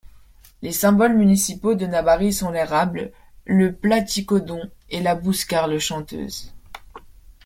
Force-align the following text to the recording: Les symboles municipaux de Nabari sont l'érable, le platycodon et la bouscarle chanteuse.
Les 0.63 0.71
symboles 0.71 1.15
municipaux 1.15 1.75
de 1.75 1.85
Nabari 1.85 2.33
sont 2.33 2.49
l'érable, 2.49 3.11
le 3.45 3.71
platycodon 3.75 4.63
et 4.89 4.99
la 4.99 5.13
bouscarle 5.13 5.77
chanteuse. 5.77 6.51